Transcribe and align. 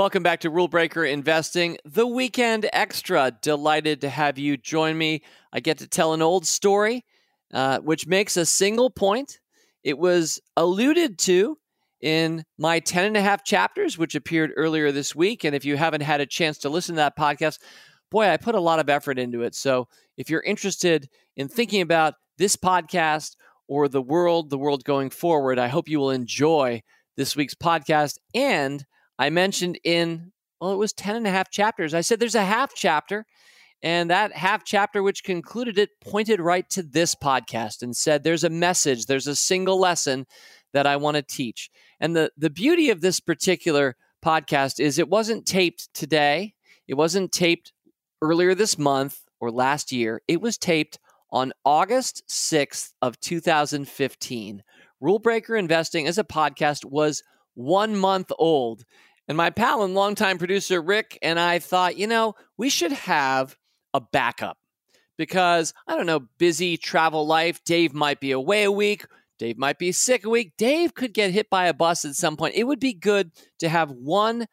Welcome 0.00 0.22
back 0.22 0.40
to 0.40 0.48
Rule 0.48 0.66
Breaker 0.66 1.04
Investing, 1.04 1.76
the 1.84 2.06
weekend 2.06 2.66
extra. 2.72 3.36
Delighted 3.42 4.00
to 4.00 4.08
have 4.08 4.38
you 4.38 4.56
join 4.56 4.96
me. 4.96 5.20
I 5.52 5.60
get 5.60 5.76
to 5.76 5.86
tell 5.86 6.14
an 6.14 6.22
old 6.22 6.46
story, 6.46 7.04
uh, 7.52 7.80
which 7.80 8.06
makes 8.06 8.38
a 8.38 8.46
single 8.46 8.88
point. 8.88 9.40
It 9.84 9.98
was 9.98 10.40
alluded 10.56 11.18
to 11.18 11.58
in 12.00 12.46
my 12.56 12.80
10 12.80 13.04
and 13.04 13.16
a 13.18 13.20
half 13.20 13.44
chapters, 13.44 13.98
which 13.98 14.14
appeared 14.14 14.52
earlier 14.56 14.90
this 14.90 15.14
week. 15.14 15.44
And 15.44 15.54
if 15.54 15.66
you 15.66 15.76
haven't 15.76 16.00
had 16.00 16.22
a 16.22 16.26
chance 16.26 16.56
to 16.60 16.70
listen 16.70 16.94
to 16.94 17.00
that 17.00 17.18
podcast, 17.18 17.58
boy, 18.10 18.26
I 18.30 18.38
put 18.38 18.54
a 18.54 18.60
lot 18.60 18.78
of 18.78 18.88
effort 18.88 19.18
into 19.18 19.42
it. 19.42 19.54
So 19.54 19.86
if 20.16 20.30
you're 20.30 20.40
interested 20.40 21.10
in 21.36 21.46
thinking 21.46 21.82
about 21.82 22.14
this 22.38 22.56
podcast 22.56 23.36
or 23.68 23.86
the 23.86 24.00
world, 24.00 24.48
the 24.48 24.56
world 24.56 24.82
going 24.82 25.10
forward, 25.10 25.58
I 25.58 25.68
hope 25.68 25.90
you 25.90 25.98
will 25.98 26.10
enjoy 26.10 26.80
this 27.18 27.36
week's 27.36 27.54
podcast 27.54 28.16
and 28.34 28.86
I 29.20 29.28
mentioned 29.28 29.78
in, 29.84 30.32
well, 30.62 30.72
it 30.72 30.76
was 30.76 30.94
10 30.94 31.14
and 31.14 31.26
a 31.26 31.30
half 31.30 31.50
chapters. 31.50 31.92
I 31.92 32.00
said 32.00 32.20
there's 32.20 32.34
a 32.34 32.42
half 32.42 32.74
chapter. 32.74 33.26
And 33.82 34.08
that 34.08 34.32
half 34.32 34.64
chapter, 34.64 35.02
which 35.02 35.24
concluded 35.24 35.78
it, 35.78 35.90
pointed 36.00 36.40
right 36.40 36.68
to 36.70 36.82
this 36.82 37.14
podcast 37.14 37.82
and 37.82 37.94
said, 37.94 38.24
There's 38.24 38.44
a 38.44 38.50
message, 38.50 39.06
there's 39.06 39.26
a 39.26 39.36
single 39.36 39.78
lesson 39.78 40.26
that 40.72 40.86
I 40.86 40.96
want 40.96 41.16
to 41.16 41.22
teach. 41.22 41.70
And 42.00 42.16
the, 42.16 42.30
the 42.36 42.48
beauty 42.48 42.88
of 42.88 43.02
this 43.02 43.20
particular 43.20 43.96
podcast 44.24 44.80
is 44.80 44.98
it 44.98 45.08
wasn't 45.08 45.44
taped 45.44 45.92
today, 45.92 46.54
it 46.88 46.94
wasn't 46.94 47.30
taped 47.30 47.72
earlier 48.22 48.54
this 48.54 48.78
month 48.78 49.20
or 49.38 49.50
last 49.50 49.92
year. 49.92 50.22
It 50.28 50.40
was 50.40 50.56
taped 50.56 50.98
on 51.30 51.52
August 51.64 52.22
6th 52.26 52.92
of 53.02 53.20
2015. 53.20 54.62
Rule 54.98 55.18
Breaker 55.18 55.56
Investing 55.56 56.06
as 56.06 56.16
a 56.16 56.24
podcast 56.24 56.86
was 56.86 57.22
one 57.54 57.96
month 57.96 58.30
old. 58.38 58.84
And 59.30 59.36
my 59.36 59.50
pal 59.50 59.84
and 59.84 59.94
longtime 59.94 60.38
producer 60.38 60.82
Rick 60.82 61.16
and 61.22 61.38
I 61.38 61.60
thought, 61.60 61.96
you 61.96 62.08
know, 62.08 62.34
we 62.58 62.68
should 62.68 62.90
have 62.90 63.56
a 63.94 64.00
backup 64.00 64.58
because 65.16 65.72
I 65.86 65.94
don't 65.94 66.06
know, 66.06 66.26
busy 66.40 66.76
travel 66.76 67.28
life. 67.28 67.62
Dave 67.62 67.94
might 67.94 68.18
be 68.18 68.32
away 68.32 68.64
a 68.64 68.72
week. 68.72 69.06
Dave 69.38 69.56
might 69.56 69.78
be 69.78 69.92
sick 69.92 70.24
a 70.24 70.28
week. 70.28 70.54
Dave 70.58 70.94
could 70.94 71.14
get 71.14 71.30
hit 71.30 71.48
by 71.48 71.66
a 71.66 71.72
bus 71.72 72.04
at 72.04 72.16
some 72.16 72.36
point. 72.36 72.56
It 72.56 72.64
would 72.64 72.80
be 72.80 72.92
good 72.92 73.30
to 73.60 73.68
have 73.68 73.92
one 73.92 74.46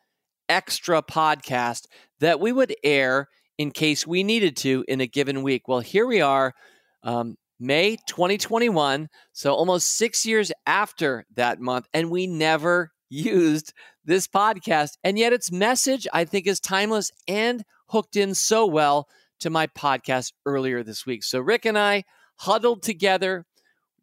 extra 0.47 1.01
podcast 1.01 1.87
that 2.19 2.39
we 2.39 2.51
would 2.51 2.75
air 2.83 3.29
in 3.57 3.71
case 3.71 4.05
we 4.05 4.21
needed 4.21 4.55
to 4.57 4.85
in 4.87 5.01
a 5.01 5.07
given 5.07 5.41
week. 5.41 5.67
Well, 5.67 5.79
here 5.79 6.05
we 6.05 6.21
are, 6.21 6.53
um, 7.01 7.35
May 7.59 7.97
2021. 8.07 9.09
So 9.33 9.55
almost 9.55 9.97
six 9.97 10.23
years 10.23 10.51
after 10.67 11.25
that 11.33 11.59
month, 11.59 11.87
and 11.95 12.11
we 12.11 12.27
never 12.27 12.91
used 13.09 13.73
this 14.05 14.27
podcast. 14.27 14.97
And 15.03 15.17
yet 15.17 15.33
its 15.33 15.51
message, 15.51 16.07
I 16.13 16.25
think, 16.25 16.47
is 16.47 16.59
timeless 16.59 17.11
and 17.27 17.63
hooked 17.89 18.15
in 18.15 18.33
so 18.35 18.65
well 18.65 19.07
to 19.39 19.49
my 19.49 19.67
podcast 19.67 20.33
earlier 20.45 20.83
this 20.83 21.05
week. 21.05 21.23
So 21.23 21.39
Rick 21.39 21.65
and 21.65 21.77
I 21.77 22.03
huddled 22.37 22.83
together, 22.83 23.45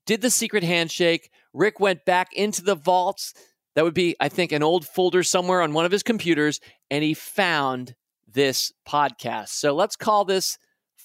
did 0.07 0.21
the 0.21 0.31
secret 0.31 0.63
handshake. 0.63 1.31
Rick 1.53 1.81
went 1.81 2.05
back 2.05 2.33
into 2.33 2.63
the 2.63 2.75
vaults. 2.75 3.35
That 3.75 3.85
would 3.85 3.95
be, 3.95 4.15
I 4.21 4.29
think, 4.29 4.53
an 4.53 4.63
old 4.63 4.87
folder 4.87 5.23
somewhere 5.23 5.61
on 5.61 5.73
one 5.73 5.85
of 5.85 5.93
his 5.93 6.03
computers, 6.03 6.61
and 6.91 7.03
he 7.03 7.15
found 7.15 7.95
this 8.33 8.73
podcast. 8.89 9.49
So 9.49 9.75
let's 9.75 9.97
call 9.97 10.25
this 10.25 10.59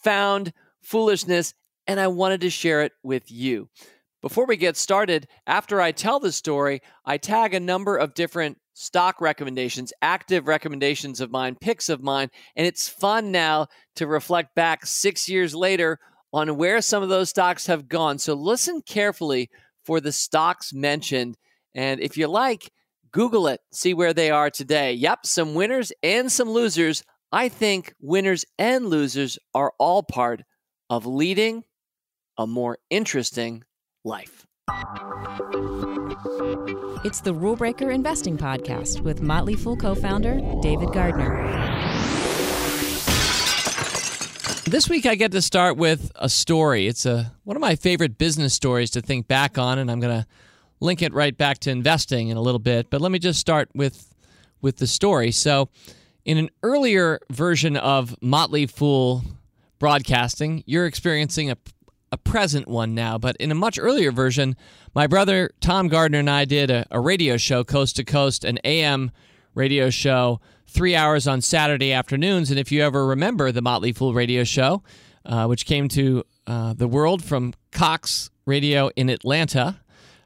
Found 0.04 0.54
Foolishness, 0.82 1.54
and 1.88 2.00
I 2.00 2.08
wanted 2.08 2.42
to 2.42 2.50
share 2.50 2.84
it 2.84 2.92
with 3.04 3.32
you. 3.32 3.70
Before 4.22 4.46
we 4.46 4.58
get 4.58 4.76
started, 4.76 5.28
after 5.48 5.80
I 5.80 5.94
tell 5.94 6.20
the 6.20 6.34
story, 6.34 6.82
I 7.06 7.18
tag 7.18 7.54
a 7.54 7.60
number 7.60 7.96
of 7.96 8.14
different 8.14 8.58
stock 8.74 9.22
recommendations, 9.22 9.94
active 10.02 10.46
recommendations 10.46 11.22
of 11.22 11.32
mine, 11.32 11.56
picks 11.62 11.88
of 11.88 12.04
mine, 12.04 12.30
and 12.58 12.68
it's 12.68 12.90
fun 12.90 13.32
now 13.32 13.68
to 13.96 14.08
reflect 14.08 14.56
back 14.56 14.86
six 14.86 15.30
years 15.30 15.56
later 15.56 16.00
on 16.34 16.58
where 16.58 16.82
some 16.82 17.02
of 17.02 17.08
those 17.08 17.30
stocks 17.30 17.68
have 17.68 17.88
gone. 17.88 18.20
So 18.20 18.34
listen 18.34 18.82
carefully 18.82 19.50
for 19.86 20.02
the 20.02 20.12
stocks 20.12 20.74
mentioned. 20.74 21.38
And 21.74 22.02
if 22.02 22.18
you 22.18 22.28
like, 22.28 22.72
Google 23.12 23.48
it, 23.48 23.62
see 23.72 23.94
where 23.94 24.14
they 24.14 24.32
are 24.32 24.50
today. 24.50 24.94
Yep, 24.94 25.26
some 25.26 25.54
winners 25.54 25.94
and 26.04 26.30
some 26.30 26.50
losers. 26.50 27.04
I 27.32 27.48
think 27.48 27.94
winners 28.02 28.44
and 28.58 28.88
losers 28.88 29.40
are 29.54 29.72
all 29.80 30.04
part 30.04 30.44
of 30.90 31.06
leading 31.06 31.64
a 32.38 32.46
more 32.46 32.80
interesting 32.90 33.64
life. 34.04 34.46
It's 37.04 37.22
the 37.22 37.34
Rule 37.34 37.56
Breaker 37.56 37.92
Investing 37.92 38.38
Podcast 38.38 39.02
with 39.02 39.22
Motley 39.22 39.56
Fool 39.56 39.76
co 39.76 39.96
founder 39.96 40.40
David 40.62 40.92
Gardner. 40.94 41.46
This 44.66 44.88
week, 44.88 45.08
I 45.08 45.16
get 45.16 45.32
to 45.32 45.42
start 45.42 45.78
with 45.78 46.12
a 46.16 46.30
story. 46.30 46.86
It's 46.86 47.08
a, 47.08 47.34
one 47.44 47.58
of 47.58 47.62
my 47.62 47.76
favorite 47.76 48.20
business 48.20 48.54
stories 48.54 48.92
to 48.92 49.02
think 49.02 49.28
back 49.28 49.58
on, 49.58 49.80
and 49.80 49.90
I'm 49.90 50.00
going 50.00 50.22
to 50.22 50.28
link 50.80 51.02
it 51.02 51.12
right 51.12 51.36
back 51.36 51.58
to 51.60 51.72
investing 51.72 52.28
in 52.28 52.38
a 52.38 52.42
little 52.42 52.60
bit. 52.60 52.92
But 52.92 53.02
let 53.02 53.12
me 53.12 53.18
just 53.18 53.40
start 53.40 53.70
with, 53.74 54.14
with 54.62 54.78
the 54.78 54.86
story. 54.86 55.32
So, 55.32 55.70
in 56.24 56.38
an 56.38 56.52
earlier 56.62 57.20
version 57.32 57.78
of 57.78 58.16
Motley 58.22 58.68
Fool 58.68 59.24
broadcasting, 59.80 60.64
you're 60.68 60.86
experiencing 60.86 61.50
a 61.50 61.58
a 62.12 62.18
present 62.18 62.68
one 62.68 62.96
now, 62.96 63.18
but 63.18 63.36
in 63.38 63.52
a 63.52 63.56
much 63.56 63.78
earlier 63.80 64.12
version, 64.12 64.56
my 64.96 65.08
brother 65.08 65.52
Tom 65.62 65.88
Gardner 65.88 66.20
and 66.20 66.30
I 66.30 66.46
did 66.46 66.72
a, 66.72 66.86
a 66.92 67.00
radio 67.00 67.38
show, 67.38 67.64
Coast 67.64 67.96
to 67.98 68.04
Coast, 68.04 68.44
an 68.44 68.60
AM 68.64 69.12
radio 69.54 69.90
show, 69.90 70.40
three 70.68 70.96
hours 70.96 71.28
on 71.28 71.42
Saturday 71.42 71.92
afternoons. 71.92 72.50
And 72.50 72.60
if 72.60 72.72
you 72.72 72.82
ever 72.82 73.06
remember 73.06 73.52
the 73.52 73.62
Motley 73.62 73.92
Fool 73.92 74.14
radio 74.14 74.44
show, 74.44 74.84
uh, 75.26 75.46
which 75.46 75.66
came 75.66 75.88
to 75.90 76.24
uh, 76.48 76.74
the 76.74 76.88
world 76.88 77.24
from 77.24 77.54
Cox 77.72 78.30
Radio 78.46 78.90
in 78.96 79.10
Atlanta, 79.10 79.80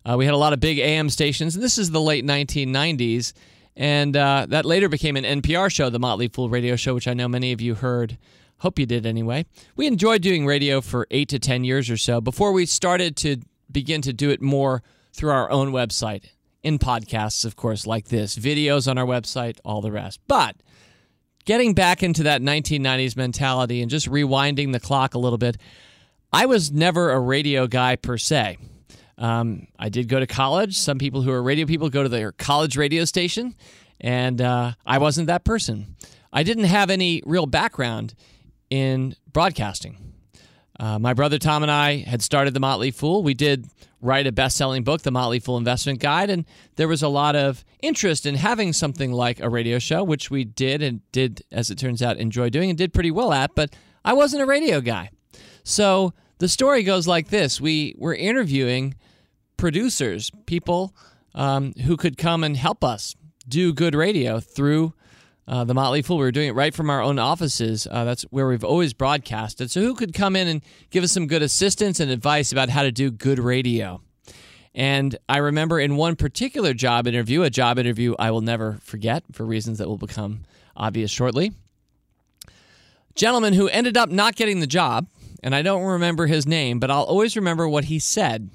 uh, 0.05 0.15
we 0.17 0.25
had 0.25 0.33
a 0.33 0.37
lot 0.37 0.53
of 0.53 0.59
big 0.59 0.79
AM 0.79 1.09
stations. 1.09 1.55
And 1.55 1.63
this 1.63 1.77
is 1.77 1.91
the 1.91 2.01
late 2.01 2.25
1990s. 2.25 3.33
And 3.75 4.15
uh, 4.15 4.45
that 4.49 4.65
later 4.65 4.87
became 4.87 5.17
an 5.17 5.41
NPR 5.41 5.71
show, 5.71 5.89
the 5.89 5.99
Motley 5.99 6.27
Fool 6.27 6.49
radio 6.49 6.75
show, 6.75 6.93
which 6.93 7.07
I 7.07 7.13
know 7.13 7.27
many 7.27 7.51
of 7.53 7.61
you 7.61 7.75
heard 7.75 8.17
Hope 8.63 8.79
you 8.79 8.85
did 8.85 9.05
anyway. 9.05 9.45
We 9.75 9.87
enjoyed 9.87 10.21
doing 10.21 10.45
radio 10.45 10.79
for 10.79 11.05
eight 11.11 11.27
to 11.29 11.37
10 11.37 11.65
years 11.65 11.89
or 11.89 11.97
so 11.97 12.21
before 12.21 12.53
we 12.53 12.65
started 12.65 13.17
to 13.17 13.41
begin 13.69 14.01
to 14.03 14.13
do 14.13 14.29
it 14.29 14.41
more 14.41 14.81
through 15.11 15.31
our 15.31 15.51
own 15.51 15.73
website, 15.73 16.23
in 16.63 16.79
podcasts, 16.79 17.43
of 17.43 17.57
course, 17.57 17.85
like 17.85 18.07
this, 18.07 18.37
videos 18.37 18.89
on 18.89 18.97
our 18.97 19.05
website, 19.05 19.59
all 19.65 19.81
the 19.81 19.91
rest. 19.91 20.21
But 20.29 20.55
getting 21.43 21.73
back 21.73 22.03
into 22.03 22.23
that 22.23 22.41
1990s 22.41 23.17
mentality 23.17 23.81
and 23.81 23.91
just 23.91 24.09
rewinding 24.09 24.71
the 24.71 24.79
clock 24.79 25.13
a 25.13 25.19
little 25.19 25.37
bit, 25.37 25.57
I 26.31 26.45
was 26.45 26.71
never 26.71 27.11
a 27.11 27.19
radio 27.19 27.67
guy 27.67 27.97
per 27.97 28.17
se. 28.17 28.59
Um, 29.17 29.67
I 29.77 29.89
did 29.89 30.07
go 30.07 30.21
to 30.21 30.25
college. 30.25 30.77
Some 30.77 30.99
people 30.99 31.21
who 31.21 31.31
are 31.31 31.43
radio 31.43 31.65
people 31.65 31.89
go 31.89 32.01
to 32.01 32.07
their 32.07 32.31
college 32.31 32.77
radio 32.77 33.03
station, 33.03 33.55
and 33.99 34.39
uh, 34.39 34.71
I 34.85 34.99
wasn't 34.99 35.27
that 35.27 35.43
person. 35.43 35.97
I 36.31 36.43
didn't 36.43 36.63
have 36.63 36.89
any 36.89 37.21
real 37.25 37.45
background 37.45 38.15
in 38.73 39.15
broadcasting. 39.31 39.95
Uh, 40.79 40.97
my 40.97 41.13
brother 41.13 41.37
Tom 41.37 41.61
and 41.61 41.71
I 41.71 41.97
had 41.97 42.23
started 42.23 42.55
The 42.55 42.59
Motley 42.59 42.89
Fool. 42.89 43.21
We 43.21 43.35
did 43.35 43.67
write 44.01 44.25
a 44.25 44.31
best 44.31 44.57
selling 44.57 44.83
book, 44.83 45.03
The 45.03 45.11
Motley 45.11 45.39
Fool 45.39 45.57
Investment 45.57 45.99
Guide, 45.99 46.31
and 46.31 46.43
there 46.75 46.87
was 46.87 47.03
a 47.03 47.07
lot 47.07 47.35
of 47.35 47.63
interest 47.83 48.25
in 48.25 48.33
having 48.33 48.73
something 48.73 49.11
like 49.11 49.39
a 49.39 49.47
radio 49.47 49.77
show, 49.77 50.03
which 50.03 50.31
we 50.31 50.43
did 50.43 50.81
and 50.81 51.01
did, 51.11 51.43
as 51.51 51.69
it 51.69 51.77
turns 51.77 52.01
out, 52.01 52.17
enjoy 52.17 52.49
doing 52.49 52.71
and 52.71 52.77
did 52.77 52.95
pretty 52.95 53.11
well 53.11 53.31
at, 53.31 53.53
but 53.53 53.75
I 54.03 54.13
wasn't 54.13 54.41
a 54.41 54.47
radio 54.47 54.81
guy. 54.81 55.11
So 55.63 56.15
the 56.39 56.47
story 56.47 56.81
goes 56.81 57.07
like 57.07 57.29
this 57.29 57.61
We 57.61 57.93
were 57.99 58.15
interviewing 58.15 58.95
producers, 59.55 60.31
people 60.47 60.95
um, 61.35 61.73
who 61.85 61.95
could 61.95 62.17
come 62.17 62.43
and 62.43 62.57
help 62.57 62.83
us 62.83 63.15
do 63.47 63.71
good 63.71 63.93
radio 63.93 64.39
through 64.39 64.95
uh, 65.47 65.63
the 65.63 65.73
Motley 65.73 66.01
Fool. 66.01 66.17
We 66.17 66.23
were 66.25 66.31
doing 66.31 66.49
it 66.49 66.55
right 66.55 66.73
from 66.73 66.89
our 66.89 67.01
own 67.01 67.19
offices. 67.19 67.87
Uh, 67.89 68.03
that's 68.03 68.23
where 68.23 68.47
we've 68.47 68.63
always 68.63 68.93
broadcasted. 68.93 69.71
So, 69.71 69.81
who 69.81 69.95
could 69.95 70.13
come 70.13 70.35
in 70.35 70.47
and 70.47 70.61
give 70.89 71.03
us 71.03 71.11
some 71.11 71.27
good 71.27 71.41
assistance 71.41 71.99
and 71.99 72.09
advice 72.11 72.51
about 72.51 72.69
how 72.69 72.83
to 72.83 72.91
do 72.91 73.11
good 73.11 73.39
radio? 73.39 74.01
And 74.75 75.15
I 75.29 75.37
remember 75.37 75.79
in 75.79 75.95
one 75.97 76.15
particular 76.15 76.73
job 76.73 77.05
interview, 77.05 77.43
a 77.43 77.49
job 77.49 77.77
interview 77.77 78.15
I 78.17 78.31
will 78.31 78.41
never 78.41 78.79
forget 78.81 79.23
for 79.31 79.45
reasons 79.45 79.77
that 79.77 79.87
will 79.87 79.97
become 79.97 80.45
obvious 80.75 81.11
shortly. 81.11 81.51
Gentleman 83.15 83.53
who 83.53 83.67
ended 83.67 83.95
up 83.95 84.09
not 84.09 84.35
getting 84.35 84.59
the 84.59 84.67
job, 84.67 85.07
and 85.43 85.53
I 85.53 85.61
don't 85.61 85.83
remember 85.83 86.25
his 86.25 86.47
name, 86.47 86.79
but 86.79 86.89
I'll 86.89 87.03
always 87.03 87.35
remember 87.35 87.69
what 87.69 87.85
he 87.85 87.99
said. 87.99 88.49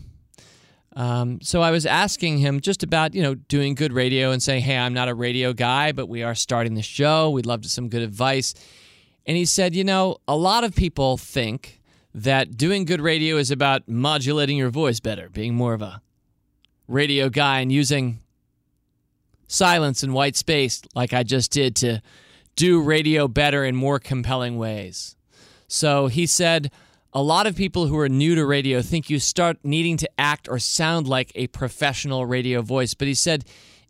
Um, 0.99 1.41
so 1.41 1.63
I 1.63 1.71
was 1.71 1.87
asking 1.87 2.39
him 2.39 2.61
just 2.61 2.83
about 2.83 3.15
you 3.15 3.23
know 3.23 3.37
doing 3.37 3.77
good 3.77 3.93
radio 3.93 4.33
and 4.33 4.43
saying, 4.43 4.65
"Hey, 4.65 4.77
I'm 4.77 4.93
not 4.93 5.09
a 5.09 5.15
radio 5.15 5.53
guy, 5.53 5.93
but 5.93 6.09
we 6.09 6.25
are 6.25 6.35
starting 6.35 6.75
the 6.75 6.83
show. 6.83 7.31
We'd 7.31 7.47
love 7.47 7.65
some 7.67 7.89
good 7.89 8.03
advice." 8.03 8.53
And 9.25 9.37
he 9.37 9.45
said, 9.45 9.77
"You 9.77 9.85
know, 9.85 10.19
a 10.27 10.37
lot 10.37 10.65
of 10.65 10.75
people 10.75 11.17
think 11.17 11.81
that 12.13 12.57
doing 12.57 12.85
good 12.85 13.01
radio 13.01 13.37
is 13.37 13.53
about 13.53 13.89
modulating 13.89 14.57
your 14.57 14.71
voice 14.71 14.99
better, 14.99 15.29
being 15.29 15.55
more 15.55 15.73
of 15.73 15.83
a 15.83 16.03
radio 16.89 17.29
guy 17.29 17.61
and 17.61 17.71
using 17.71 18.19
silence 19.47 20.03
and 20.03 20.13
white 20.13 20.35
space 20.35 20.83
like 20.97 21.13
I 21.13 21.23
just 21.23 21.53
did 21.53 21.77
to 21.77 22.03
do 22.57 22.83
radio 22.83 23.29
better 23.29 23.65
in 23.65 23.77
more 23.77 24.01
compelling 24.01 24.59
ways. 24.59 25.15
So 25.69 26.09
he 26.09 26.27
said, 26.27 26.73
a 27.13 27.23
lot 27.23 27.47
of 27.47 27.57
people 27.57 27.87
who 27.87 27.99
are 27.99 28.09
new 28.09 28.35
to 28.35 28.45
radio 28.45 28.83
think 28.83 29.09
you 29.09 29.19
start 29.19 29.59
needing 29.63 29.97
to 29.97 30.11
act 30.19 30.49
or 30.49 30.59
sound 30.59 31.09
like 31.09 31.33
a 31.35 31.47
professional 31.49 32.27
radio 32.27 32.61
voice. 32.61 32.95
But 32.95 33.09
he 33.09 33.15
said, 33.15 33.45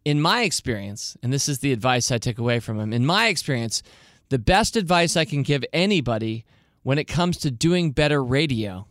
in 0.05 0.21
my 0.21 0.43
experience, 0.43 1.17
and 1.23 1.33
this 1.33 1.49
is 1.49 1.59
the 1.59 1.73
advice 1.73 2.11
I 2.11 2.19
took 2.19 2.39
away 2.39 2.61
from 2.61 2.79
him, 2.79 2.93
in 2.93 3.05
my 3.05 3.29
experience, 3.29 3.83
the 4.29 4.39
best 4.39 4.77
advice 4.77 5.17
I 5.17 5.25
can 5.25 5.43
give 5.43 5.65
anybody 5.73 6.45
when 6.83 6.99
it 6.99 7.05
comes 7.05 7.37
to 7.39 7.51
doing 7.51 7.91
better 7.91 8.23
radio 8.23 8.87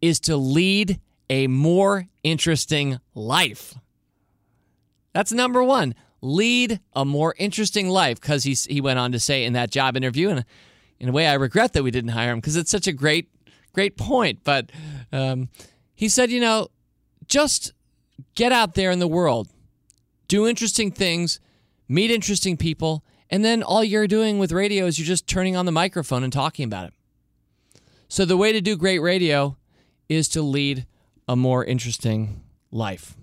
is 0.00 0.18
to 0.20 0.36
lead 0.36 1.00
a 1.28 1.46
more 1.48 2.08
interesting 2.22 2.98
life. 3.14 3.74
That's 5.12 5.32
number 5.32 5.62
one. 5.62 5.94
Lead 6.20 6.80
a 6.94 7.04
more 7.04 7.34
interesting 7.38 7.88
life 7.88 8.20
because 8.20 8.44
he, 8.44 8.54
he 8.54 8.80
went 8.80 8.98
on 8.98 9.12
to 9.12 9.20
say 9.20 9.44
in 9.44 9.52
that 9.52 9.70
job 9.70 9.96
interview, 9.96 10.30
and 10.30 10.44
in 11.00 11.08
a 11.08 11.12
way, 11.12 11.26
I 11.26 11.34
regret 11.34 11.72
that 11.74 11.82
we 11.82 11.90
didn't 11.90 12.10
hire 12.10 12.32
him 12.32 12.38
because 12.38 12.56
it's 12.56 12.70
such 12.70 12.86
a 12.86 12.92
great, 12.92 13.28
great 13.72 13.96
point. 13.96 14.40
But 14.44 14.70
um, 15.12 15.48
he 15.94 16.08
said, 16.08 16.30
you 16.30 16.40
know, 16.40 16.68
just 17.26 17.72
get 18.34 18.52
out 18.52 18.74
there 18.74 18.90
in 18.90 18.98
the 18.98 19.08
world, 19.08 19.48
do 20.26 20.46
interesting 20.46 20.90
things, 20.90 21.40
meet 21.88 22.10
interesting 22.10 22.56
people, 22.56 23.04
and 23.30 23.44
then 23.44 23.62
all 23.62 23.84
you're 23.84 24.06
doing 24.06 24.38
with 24.38 24.52
radio 24.52 24.86
is 24.86 24.98
you're 24.98 25.06
just 25.06 25.26
turning 25.26 25.56
on 25.56 25.66
the 25.66 25.72
microphone 25.72 26.24
and 26.24 26.32
talking 26.32 26.64
about 26.64 26.88
it. 26.88 26.94
So 28.08 28.24
the 28.24 28.36
way 28.36 28.52
to 28.52 28.60
do 28.60 28.76
great 28.76 29.00
radio 29.00 29.56
is 30.08 30.28
to 30.30 30.42
lead 30.42 30.86
a 31.28 31.36
more 31.36 31.64
interesting 31.64 32.42
life. 32.70 33.14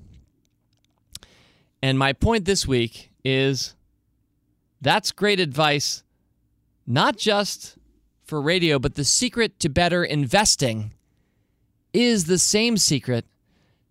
And 1.82 1.98
my 1.98 2.14
point 2.14 2.46
this 2.46 2.68
week 2.68 3.12
is 3.24 3.76
that's 4.80 5.12
great 5.12 5.40
advice 5.40 6.04
not 6.88 7.18
just 7.18 7.78
for 8.24 8.42
radio, 8.42 8.80
but 8.80 8.96
the 8.96 9.04
secret 9.04 9.60
to 9.60 9.70
better 9.70 10.04
investing 10.04 10.94
is 11.94 12.26
the 12.26 12.38
same 12.38 12.78
secret 12.78 13.26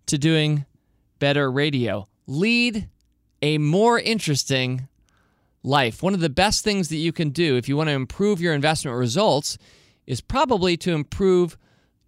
to 0.05 0.17
doing 0.17 0.65
better 1.19 1.51
radio. 1.51 2.07
Lead 2.27 2.89
a 3.41 3.57
more 3.57 3.99
interesting 3.99 4.87
life. 5.63 6.03
One 6.03 6.13
of 6.13 6.19
the 6.19 6.29
best 6.29 6.63
things 6.63 6.89
that 6.89 6.97
you 6.97 7.11
can 7.11 7.29
do 7.29 7.57
if 7.57 7.67
you 7.67 7.75
want 7.75 7.89
to 7.89 7.95
improve 7.95 8.39
your 8.39 8.53
investment 8.53 8.97
results 8.97 9.57
is 10.05 10.21
probably 10.21 10.77
to 10.77 10.93
improve 10.93 11.57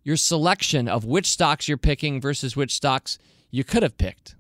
your 0.04 0.18
selection 0.18 0.88
of 0.88 1.04
which 1.04 1.28
stocks 1.28 1.68
you're 1.68 1.78
picking 1.78 2.22
versus 2.22 2.56
which 2.56 2.74
stocks 2.74 3.18
you 3.51 3.63
could 3.63 3.83
have 3.83 3.98
picked. 3.98 4.36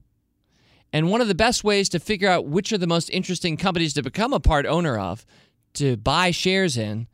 And 0.93 1.09
one 1.09 1.19
of 1.19 1.27
the 1.27 1.35
best 1.35 1.63
ways 1.63 1.89
to 1.89 1.99
figure 1.99 2.29
out 2.29 2.45
which 2.45 2.71
are 2.71 2.77
the 2.77 2.87
most 2.87 3.09
interesting 3.09 3.57
companies 3.57 3.93
to 3.95 4.03
become 4.03 4.31
a 4.31 4.39
part 4.39 4.65
owner 4.65 4.97
of 4.97 5.25
to 5.73 5.97
buy 5.97 6.31
shares 6.31 6.77
in 6.77 7.07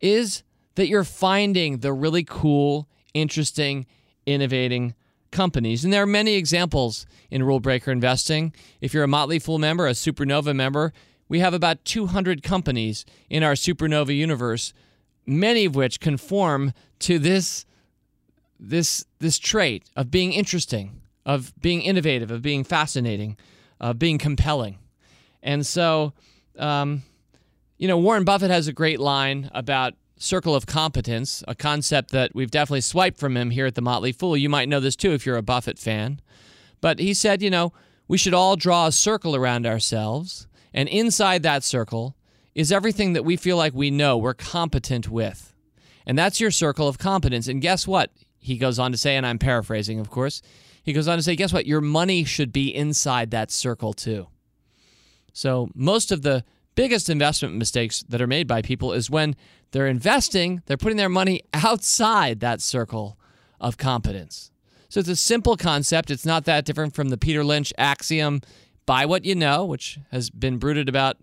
is 0.00 0.42
that 0.74 0.88
you're 0.88 1.04
finding 1.04 1.78
the 1.78 1.92
really 1.92 2.24
cool, 2.24 2.88
interesting, 3.14 3.86
innovating 4.26 4.94
companies. 5.30 5.84
And 5.84 5.92
there 5.92 6.02
are 6.02 6.06
many 6.06 6.34
examples 6.34 7.06
in 7.30 7.42
rule 7.42 7.60
breaker 7.60 7.90
investing. 7.90 8.52
If 8.80 8.94
you're 8.94 9.04
a 9.04 9.08
Motley 9.08 9.38
Fool 9.38 9.58
member, 9.58 9.86
a 9.86 9.92
Supernova 9.92 10.54
member, 10.54 10.92
we 11.28 11.38
have 11.40 11.54
about 11.54 11.84
200 11.84 12.42
companies 12.42 13.04
in 13.28 13.42
our 13.42 13.52
Supernova 13.52 14.14
universe, 14.14 14.72
many 15.26 15.64
of 15.64 15.74
which 15.74 16.00
conform 16.00 16.72
to 17.00 17.18
this 17.18 17.66
this 18.62 19.06
this 19.20 19.38
trait 19.38 19.88
of 19.96 20.10
being 20.10 20.32
interesting, 20.32 21.00
of 21.24 21.54
being 21.60 21.80
innovative, 21.80 22.30
of 22.30 22.42
being 22.42 22.62
fascinating, 22.62 23.38
of 23.80 23.98
being 23.98 24.18
compelling. 24.18 24.78
And 25.42 25.64
so 25.64 26.12
um, 26.58 27.02
you 27.80 27.88
know, 27.88 27.96
Warren 27.96 28.24
Buffett 28.24 28.50
has 28.50 28.68
a 28.68 28.74
great 28.74 29.00
line 29.00 29.50
about 29.54 29.94
circle 30.18 30.54
of 30.54 30.66
competence, 30.66 31.42
a 31.48 31.54
concept 31.54 32.10
that 32.10 32.34
we've 32.34 32.50
definitely 32.50 32.82
swiped 32.82 33.18
from 33.18 33.38
him 33.38 33.48
here 33.48 33.64
at 33.64 33.74
the 33.74 33.80
Motley 33.80 34.12
Fool. 34.12 34.36
You 34.36 34.50
might 34.50 34.68
know 34.68 34.80
this 34.80 34.94
too 34.94 35.12
if 35.12 35.24
you're 35.24 35.38
a 35.38 35.42
Buffett 35.42 35.78
fan. 35.78 36.20
But 36.82 36.98
he 36.98 37.14
said, 37.14 37.40
you 37.40 37.48
know, 37.48 37.72
we 38.06 38.18
should 38.18 38.34
all 38.34 38.54
draw 38.54 38.88
a 38.88 38.92
circle 38.92 39.34
around 39.34 39.66
ourselves, 39.66 40.46
and 40.74 40.90
inside 40.90 41.42
that 41.42 41.64
circle 41.64 42.16
is 42.54 42.70
everything 42.70 43.14
that 43.14 43.24
we 43.24 43.38
feel 43.38 43.56
like 43.56 43.72
we 43.72 43.90
know, 43.90 44.18
we're 44.18 44.34
competent 44.34 45.08
with. 45.08 45.54
And 46.04 46.18
that's 46.18 46.38
your 46.38 46.50
circle 46.50 46.86
of 46.86 46.98
competence. 46.98 47.48
And 47.48 47.62
guess 47.62 47.88
what? 47.88 48.10
He 48.38 48.58
goes 48.58 48.78
on 48.78 48.92
to 48.92 48.98
say, 48.98 49.16
and 49.16 49.24
I'm 49.24 49.38
paraphrasing, 49.38 49.98
of 49.98 50.10
course. 50.10 50.42
He 50.82 50.92
goes 50.92 51.08
on 51.08 51.16
to 51.16 51.22
say, 51.22 51.34
guess 51.34 51.52
what? 51.52 51.64
Your 51.64 51.80
money 51.80 52.24
should 52.24 52.52
be 52.52 52.74
inside 52.74 53.30
that 53.30 53.50
circle 53.50 53.94
too. 53.94 54.26
So 55.32 55.70
most 55.74 56.12
of 56.12 56.20
the 56.20 56.44
biggest 56.74 57.08
investment 57.08 57.56
mistakes 57.56 58.04
that 58.08 58.20
are 58.20 58.26
made 58.26 58.46
by 58.46 58.62
people 58.62 58.92
is 58.92 59.10
when 59.10 59.36
they're 59.72 59.86
investing, 59.86 60.62
they're 60.66 60.76
putting 60.76 60.96
their 60.96 61.08
money 61.08 61.42
outside 61.54 62.40
that 62.40 62.60
circle 62.60 63.18
of 63.60 63.76
competence. 63.76 64.50
So 64.88 65.00
it's 65.00 65.08
a 65.08 65.16
simple 65.16 65.56
concept. 65.56 66.10
It's 66.10 66.26
not 66.26 66.44
that 66.46 66.64
different 66.64 66.94
from 66.94 67.10
the 67.10 67.18
Peter 67.18 67.44
Lynch 67.44 67.72
axiom 67.78 68.40
buy 68.86 69.06
what 69.06 69.24
you 69.24 69.36
know, 69.36 69.64
which 69.64 70.00
has 70.10 70.30
been 70.30 70.58
brooded 70.58 70.88
about 70.88 71.16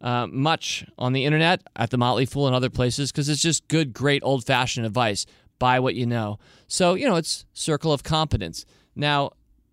uh, 0.00 0.28
much 0.28 0.86
on 0.96 1.12
the 1.12 1.24
internet, 1.24 1.60
at 1.74 1.90
the 1.90 1.98
Motley 1.98 2.26
Fool, 2.26 2.46
and 2.46 2.54
other 2.54 2.70
places, 2.70 3.10
because 3.10 3.28
it's 3.28 3.42
just 3.42 3.66
good, 3.66 3.92
great 3.92 4.22
old 4.22 4.46
fashioned 4.46 4.86
advice. 4.86 5.26
Buy 5.58 5.80
what 5.80 5.96
you 5.96 6.06
know. 6.06 6.38
So, 6.68 6.94
you 6.94 7.08
know, 7.08 7.16
it's 7.16 7.44
circle 7.52 7.92
of 7.92 8.04
competence. 8.04 8.64
Now, 8.94 9.32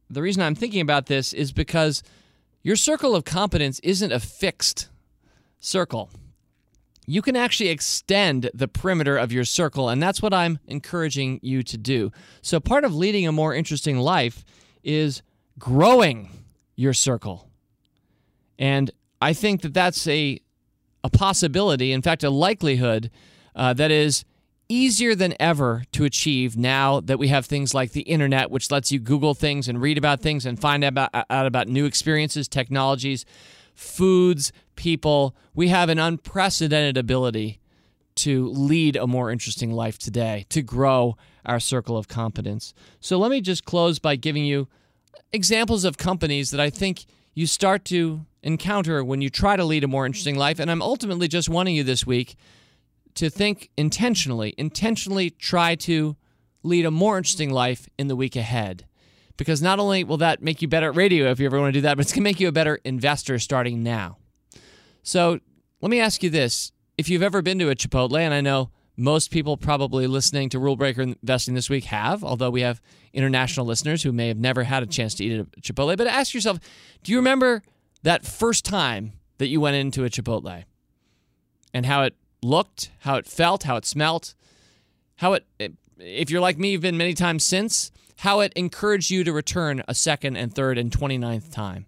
the 0.09 0.23
reason 0.23 0.41
I'm 0.41 0.55
thinking 0.55 0.81
about 0.81 1.05
this 1.05 1.33
is 1.33 1.51
because 1.51 2.01
your 2.63 2.75
circle 2.75 3.15
of 3.15 3.25
competence 3.25 3.79
isn't 3.81 4.11
a 4.11 4.19
fixed 4.19 4.89
circle. 5.59 6.09
You 7.07 7.21
can 7.21 7.35
actually 7.35 7.69
extend 7.69 8.49
the 8.53 8.67
perimeter 8.67 9.15
of 9.15 9.31
your 9.31 9.45
circle, 9.45 9.89
and 9.89 10.01
that's 10.01 10.21
what 10.21 10.33
I'm 10.33 10.59
encouraging 10.67 11.39
you 11.43 11.61
to 11.63 11.77
do. 11.77 12.11
So, 12.41 12.59
part 12.59 12.83
of 12.83 12.95
leading 12.95 13.27
a 13.27 13.31
more 13.31 13.53
interesting 13.53 13.97
life 13.97 14.43
is 14.83 15.21
growing 15.59 16.29
your 16.75 16.93
circle. 16.93 17.49
And 18.57 18.91
I 19.21 19.33
think 19.33 19.61
that 19.61 19.73
that's 19.73 20.07
a, 20.07 20.39
a 21.03 21.09
possibility, 21.09 21.91
in 21.91 22.01
fact, 22.01 22.23
a 22.23 22.29
likelihood 22.29 23.11
uh, 23.55 23.73
that 23.73 23.91
is 23.91 24.25
easier 24.67 25.13
than 25.13 25.35
ever 25.39 25.83
to 25.91 26.05
achieve 26.05 26.57
now 26.57 26.99
that 26.99 27.19
we 27.19 27.27
have 27.27 27.45
things 27.45 27.73
like 27.73 27.91
the 27.91 28.01
internet, 28.01 28.49
which 28.49 28.71
lets 28.71 28.91
you 28.91 28.99
Google 28.99 29.33
things 29.35 29.67
and 29.67 29.81
read 29.81 29.97
about 29.97 30.21
things 30.21 30.45
and 30.45 30.59
find 30.59 30.83
out 30.83 30.89
about, 30.89 31.09
out 31.29 31.45
about 31.45 31.67
new 31.67 31.85
experiences, 31.85 32.47
technologies 32.47 33.25
foods, 33.75 34.51
people. 34.75 35.35
We 35.53 35.67
have 35.67 35.89
an 35.89 35.99
unprecedented 35.99 36.97
ability 36.97 37.59
to 38.15 38.47
lead 38.47 38.95
a 38.95 39.05
more 39.05 39.29
interesting 39.29 39.71
life 39.71 39.99
today, 39.99 40.45
to 40.49 40.61
grow 40.61 41.17
our 41.45 41.59
circle 41.59 41.97
of 41.97 42.07
competence. 42.07 42.73
So 42.99 43.19
let 43.19 43.29
me 43.29 43.41
just 43.41 43.65
close 43.65 43.99
by 43.99 44.15
giving 44.15 44.45
you 44.45 44.67
examples 45.33 45.83
of 45.83 45.97
companies 45.97 46.51
that 46.51 46.59
I 46.59 46.69
think 46.69 47.05
you 47.33 47.45
start 47.45 47.83
to 47.85 48.25
encounter 48.41 49.03
when 49.03 49.21
you 49.21 49.29
try 49.29 49.57
to 49.57 49.65
lead 49.65 49.83
a 49.83 49.87
more 49.87 50.05
interesting 50.05 50.37
life. 50.37 50.59
And 50.59 50.71
I'm 50.71 50.81
ultimately 50.81 51.27
just 51.27 51.49
wanting 51.49 51.75
you 51.75 51.83
this 51.83 52.05
week 52.05 52.35
to 53.15 53.29
think 53.29 53.69
intentionally, 53.77 54.53
intentionally 54.57 55.29
try 55.29 55.75
to 55.75 56.15
lead 56.63 56.85
a 56.85 56.91
more 56.91 57.17
interesting 57.17 57.51
life 57.51 57.87
in 57.97 58.07
the 58.07 58.15
week 58.15 58.35
ahead 58.35 58.85
because 59.37 59.61
not 59.61 59.79
only 59.79 60.03
will 60.03 60.17
that 60.17 60.41
make 60.41 60.61
you 60.61 60.67
better 60.67 60.89
at 60.89 60.95
radio 60.95 61.29
if 61.31 61.39
you 61.39 61.45
ever 61.45 61.59
want 61.59 61.73
to 61.73 61.77
do 61.79 61.81
that, 61.81 61.97
but 61.97 62.01
it's 62.05 62.11
going 62.11 62.23
to 62.23 62.29
make 62.29 62.39
you 62.39 62.47
a 62.47 62.53
better 62.53 62.79
investor 62.83 63.39
starting 63.39 63.83
now. 63.83 64.17
So 65.03 65.39
let 65.81 65.89
me 65.89 65.99
ask 65.99 66.23
you 66.23 66.29
this. 66.29 66.71
If 66.97 67.09
you've 67.09 67.23
ever 67.23 67.41
been 67.41 67.59
to 67.59 67.69
a 67.69 67.75
Chipotle, 67.75 68.17
and 68.17 68.33
I 68.33 68.41
know 68.41 68.71
most 68.97 69.29
people 69.29 69.57
probably 69.57 70.07
listening 70.07 70.49
to 70.49 70.59
Rule 70.59 70.75
Breaker 70.77 71.01
Investing 71.01 71.53
this 71.53 71.69
week 71.69 71.85
have, 71.85 72.23
although 72.23 72.49
we 72.49 72.61
have 72.61 72.81
international 73.13 73.65
listeners 73.65 74.03
who 74.03 74.11
may 74.11 74.29
have 74.29 74.37
never 74.37 74.63
had 74.63 74.83
a 74.83 74.85
chance 74.85 75.13
to 75.15 75.25
eat 75.25 75.39
at 75.39 75.47
a 75.57 75.61
Chipotle, 75.61 75.97
but 75.97 76.07
ask 76.07 76.33
yourself 76.33 76.59
do 77.03 77.11
you 77.11 77.17
remember 77.17 77.61
that 78.03 78.25
first 78.25 78.63
time 78.63 79.13
that 79.37 79.47
you 79.47 79.59
went 79.59 79.75
into 79.75 80.05
a 80.05 80.09
Chipotle 80.09 80.63
and 81.73 81.85
how 81.85 82.03
it 82.03 82.15
looked, 82.41 82.91
how 82.99 83.15
it 83.15 83.25
felt, 83.25 83.63
how 83.63 83.75
it 83.75 83.85
smelt, 83.85 84.33
how 85.17 85.33
it, 85.33 85.45
if 85.99 86.29
you're 86.29 86.41
like 86.41 86.57
me, 86.57 86.71
you've 86.71 86.81
been 86.81 86.97
many 86.97 87.13
times 87.13 87.43
since, 87.43 87.91
how 88.17 88.39
it 88.39 88.53
encouraged 88.55 89.11
you 89.11 89.23
to 89.23 89.33
return 89.33 89.83
a 89.87 89.95
second 89.95 90.35
and 90.35 90.53
third 90.53 90.77
and 90.77 90.91
29th 90.91 91.51
time. 91.51 91.85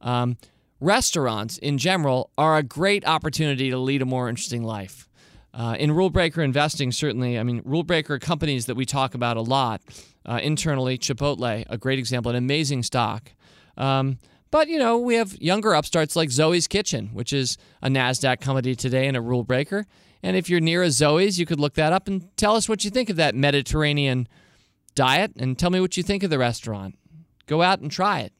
Um, 0.00 0.36
restaurants 0.80 1.58
in 1.58 1.78
general 1.78 2.30
are 2.36 2.56
a 2.56 2.62
great 2.62 3.06
opportunity 3.06 3.70
to 3.70 3.78
lead 3.78 4.02
a 4.02 4.06
more 4.06 4.28
interesting 4.28 4.62
life. 4.62 5.08
Uh, 5.54 5.76
in 5.78 5.92
rule 5.92 6.10
breaker 6.10 6.42
investing, 6.42 6.90
certainly, 6.92 7.38
I 7.38 7.42
mean, 7.42 7.60
rule 7.64 7.82
breaker 7.82 8.18
companies 8.18 8.66
that 8.66 8.74
we 8.74 8.86
talk 8.86 9.14
about 9.14 9.36
a 9.36 9.42
lot 9.42 9.82
uh, 10.24 10.40
internally, 10.42 10.96
Chipotle, 10.96 11.64
a 11.68 11.78
great 11.78 11.98
example, 11.98 12.30
an 12.30 12.36
amazing 12.36 12.82
stock. 12.82 13.32
Um, 13.76 14.18
but, 14.50 14.68
you 14.68 14.78
know, 14.78 14.98
we 14.98 15.14
have 15.16 15.40
younger 15.40 15.74
upstarts 15.74 16.16
like 16.16 16.30
Zoe's 16.30 16.66
Kitchen, 16.66 17.10
which 17.12 17.32
is 17.32 17.58
a 17.82 17.88
NASDAQ 17.88 18.40
company 18.40 18.74
today 18.74 19.06
and 19.08 19.16
a 19.16 19.20
rule 19.20 19.44
breaker. 19.44 19.86
And 20.22 20.36
if 20.36 20.48
you're 20.48 20.60
near 20.60 20.82
a 20.82 20.90
Zoe's, 20.90 21.38
you 21.38 21.46
could 21.46 21.58
look 21.58 21.74
that 21.74 21.92
up 21.92 22.06
and 22.06 22.34
tell 22.36 22.54
us 22.54 22.68
what 22.68 22.84
you 22.84 22.90
think 22.90 23.10
of 23.10 23.16
that 23.16 23.34
Mediterranean 23.34 24.28
diet 24.94 25.32
and 25.36 25.58
tell 25.58 25.70
me 25.70 25.80
what 25.80 25.96
you 25.96 26.02
think 26.02 26.22
of 26.22 26.30
the 26.30 26.38
restaurant. 26.38 26.96
Go 27.46 27.62
out 27.62 27.80
and 27.80 27.90
try 27.90 28.20
it. 28.20 28.32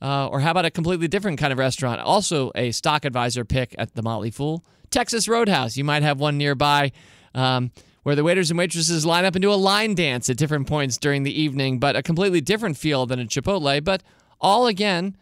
Uh, 0.00 0.28
or 0.28 0.40
how 0.40 0.50
about 0.50 0.64
a 0.64 0.70
completely 0.70 1.08
different 1.08 1.38
kind 1.38 1.52
of 1.52 1.58
restaurant? 1.58 2.00
Also, 2.00 2.52
a 2.54 2.70
stock 2.70 3.04
advisor 3.04 3.44
pick 3.44 3.74
at 3.78 3.94
the 3.94 4.02
Motley 4.02 4.30
Fool 4.30 4.64
Texas 4.90 5.26
Roadhouse. 5.28 5.76
You 5.76 5.84
might 5.84 6.02
have 6.02 6.20
one 6.20 6.38
nearby. 6.38 6.92
Um, 7.34 7.70
where 8.06 8.14
the 8.14 8.22
waiters 8.22 8.52
and 8.52 8.58
waitresses 8.58 9.04
line 9.04 9.24
up 9.24 9.34
and 9.34 9.42
do 9.42 9.52
a 9.52 9.54
line 9.54 9.92
dance 9.96 10.30
at 10.30 10.36
different 10.36 10.68
points 10.68 10.96
during 10.96 11.24
the 11.24 11.42
evening, 11.42 11.80
but 11.80 11.96
a 11.96 12.02
completely 12.04 12.40
different 12.40 12.76
feel 12.76 13.04
than 13.04 13.18
a 13.18 13.24
Chipotle. 13.24 13.82
But 13.82 14.04
all 14.40 14.68
again, 14.68 15.16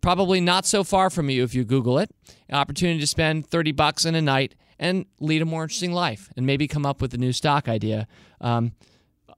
probably 0.00 0.40
not 0.40 0.66
so 0.66 0.82
far 0.82 1.10
from 1.10 1.30
you 1.30 1.44
if 1.44 1.54
you 1.54 1.64
Google 1.64 1.96
it. 1.96 2.10
An 2.48 2.56
opportunity 2.56 2.98
to 2.98 3.06
spend 3.06 3.46
30 3.46 3.70
bucks 3.70 4.04
in 4.04 4.16
a 4.16 4.20
night 4.20 4.56
and 4.80 5.06
lead 5.20 5.42
a 5.42 5.44
more 5.44 5.62
interesting 5.62 5.92
life 5.92 6.28
and 6.36 6.44
maybe 6.44 6.66
come 6.66 6.84
up 6.84 7.00
with 7.00 7.14
a 7.14 7.18
new 7.18 7.32
stock 7.32 7.68
idea. 7.68 8.08
Um, 8.40 8.72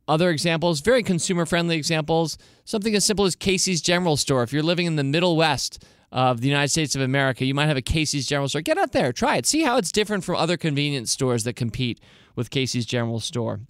other 0.08 0.30
examples, 0.30 0.80
very 0.80 1.02
consumer 1.02 1.46
friendly 1.46 1.76
examples, 1.76 2.38
something 2.64 2.94
as 2.94 3.04
simple 3.04 3.24
as 3.24 3.34
Casey's 3.34 3.80
General 3.80 4.16
Store. 4.16 4.42
If 4.42 4.52
you're 4.52 4.62
living 4.62 4.86
in 4.86 4.96
the 4.96 5.04
Middle 5.04 5.36
West, 5.36 5.84
of 6.12 6.40
the 6.40 6.48
United 6.48 6.68
States 6.68 6.94
of 6.94 7.02
America, 7.02 7.44
you 7.44 7.54
might 7.54 7.66
have 7.66 7.76
a 7.76 7.82
Casey's 7.82 8.26
General 8.26 8.48
Store. 8.48 8.60
Get 8.60 8.78
out 8.78 8.92
there, 8.92 9.12
try 9.12 9.36
it, 9.36 9.46
see 9.46 9.62
how 9.62 9.76
it's 9.76 9.92
different 9.92 10.24
from 10.24 10.36
other 10.36 10.56
convenience 10.56 11.10
stores 11.10 11.44
that 11.44 11.54
compete 11.54 12.00
with 12.34 12.50
Casey's 12.50 12.86
General 12.86 13.20
Store. 13.20 13.60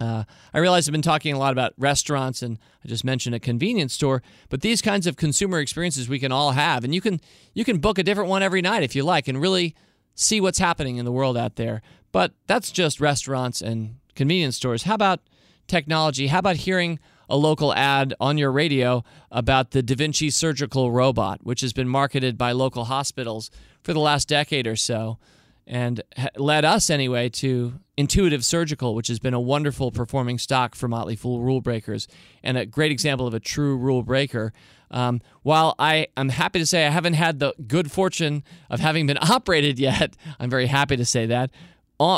Uh, 0.00 0.24
I 0.52 0.58
realize 0.58 0.88
I've 0.88 0.92
been 0.92 1.02
talking 1.02 1.32
a 1.32 1.38
lot 1.38 1.52
about 1.52 1.74
restaurants 1.78 2.42
and 2.42 2.58
I 2.84 2.88
just 2.88 3.04
mentioned 3.04 3.36
a 3.36 3.40
convenience 3.40 3.94
store, 3.94 4.22
but 4.48 4.60
these 4.60 4.82
kinds 4.82 5.06
of 5.06 5.16
consumer 5.16 5.60
experiences 5.60 6.08
we 6.08 6.18
can 6.18 6.32
all 6.32 6.52
have, 6.52 6.82
and 6.82 6.94
you 6.94 7.00
can 7.00 7.20
you 7.54 7.64
can 7.64 7.78
book 7.78 7.98
a 7.98 8.02
different 8.02 8.28
one 8.28 8.42
every 8.42 8.62
night 8.62 8.82
if 8.82 8.96
you 8.96 9.04
like, 9.04 9.28
and 9.28 9.40
really 9.40 9.76
see 10.14 10.40
what's 10.40 10.58
happening 10.58 10.96
in 10.96 11.04
the 11.04 11.12
world 11.12 11.36
out 11.36 11.54
there. 11.54 11.82
But 12.10 12.32
that's 12.48 12.72
just 12.72 13.00
restaurants 13.00 13.62
and 13.62 13.96
convenience 14.16 14.56
stores. 14.56 14.82
How 14.82 14.94
about 14.94 15.20
technology? 15.66 16.28
How 16.28 16.38
about 16.38 16.56
hearing 16.56 16.98
a 17.28 17.36
local 17.36 17.74
ad 17.74 18.14
on 18.20 18.38
your 18.38 18.52
radio 18.52 19.04
about 19.30 19.70
the 19.70 19.82
Da 19.82 19.94
Vinci 19.94 20.30
surgical 20.30 20.92
robot, 20.92 21.40
which 21.42 21.60
has 21.62 21.72
been 21.72 21.88
marketed 21.88 22.36
by 22.36 22.52
local 22.52 22.84
hospitals 22.84 23.50
for 23.82 23.92
the 23.92 24.00
last 24.00 24.28
decade 24.28 24.66
or 24.66 24.76
so? 24.76 25.18
and 25.66 26.02
led 26.36 26.64
us 26.64 26.90
anyway 26.90 27.28
to 27.28 27.74
Intuitive 27.96 28.44
Surgical, 28.44 28.94
which 28.94 29.08
has 29.08 29.18
been 29.18 29.34
a 29.34 29.40
wonderful 29.40 29.90
performing 29.90 30.38
stock 30.38 30.74
for 30.74 30.88
Motley 30.88 31.16
Fool 31.16 31.40
rule 31.40 31.60
breakers 31.60 32.08
and 32.42 32.58
a 32.58 32.66
great 32.66 32.90
example 32.90 33.26
of 33.26 33.34
a 33.34 33.40
true 33.40 33.76
rule 33.76 34.02
breaker. 34.02 34.52
Um, 34.90 35.20
while 35.42 35.74
I 35.78 36.08
am 36.16 36.28
happy 36.30 36.58
to 36.58 36.66
say 36.66 36.86
I 36.86 36.90
haven't 36.90 37.14
had 37.14 37.38
the 37.38 37.54
good 37.66 37.90
fortune 37.90 38.42
of 38.68 38.80
having 38.80 39.06
been 39.06 39.18
operated 39.22 39.78
yet, 39.78 40.16
I'm 40.38 40.50
very 40.50 40.66
happy 40.66 40.96
to 40.96 41.04
say 41.04 41.26
that 41.26 41.50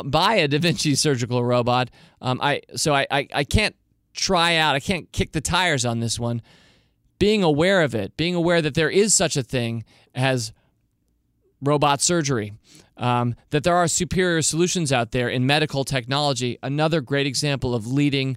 by 0.04 0.34
a 0.36 0.48
Da 0.48 0.58
Vinci 0.58 0.94
surgical 0.94 1.44
robot. 1.44 1.90
Um, 2.20 2.40
I 2.42 2.62
so 2.76 2.94
I, 2.94 3.06
I 3.10 3.28
I 3.32 3.44
can't 3.44 3.76
try 4.12 4.56
out. 4.56 4.74
I 4.74 4.80
can't 4.80 5.10
kick 5.12 5.32
the 5.32 5.40
tires 5.40 5.84
on 5.84 6.00
this 6.00 6.18
one. 6.18 6.42
Being 7.18 7.42
aware 7.42 7.82
of 7.82 7.94
it, 7.94 8.16
being 8.16 8.34
aware 8.34 8.60
that 8.62 8.74
there 8.74 8.90
is 8.90 9.14
such 9.14 9.36
a 9.36 9.42
thing 9.42 9.84
as 10.14 10.52
robot 11.60 12.00
surgery, 12.00 12.52
um, 12.96 13.34
that 13.50 13.64
there 13.64 13.74
are 13.74 13.88
superior 13.88 14.42
solutions 14.42 14.92
out 14.92 15.12
there 15.12 15.28
in 15.28 15.46
medical 15.46 15.84
technology. 15.84 16.58
Another 16.62 17.00
great 17.00 17.26
example 17.26 17.74
of 17.74 17.86
leading 17.86 18.36